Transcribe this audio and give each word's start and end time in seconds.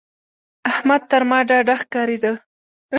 احمد 0.71 1.01
تر 1.11 1.21
ما 1.29 1.39
ډاډه 1.47 1.75
ښکارېده. 1.81 2.31